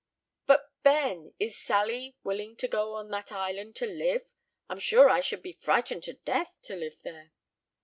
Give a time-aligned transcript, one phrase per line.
[0.47, 4.33] "But, Ben, is Sally willing to go on that island to live?
[4.67, 7.33] I'm sure I should be frightened to death to live there."